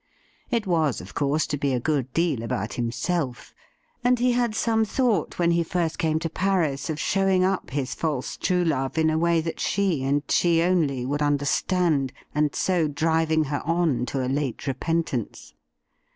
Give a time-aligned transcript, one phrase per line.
[0.49, 3.53] It was, of course, to be a good deal about himself;
[4.03, 7.93] and he had some thought when he first came to Paris of showing up his
[7.93, 12.87] false true love in a way that she and she only would understand, and so
[12.87, 15.53] driving her on to a late repentance.